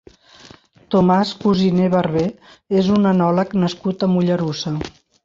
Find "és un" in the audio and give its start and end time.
2.81-3.05